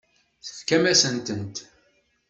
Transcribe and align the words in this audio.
Tefkam-asent-tent. 0.45 1.55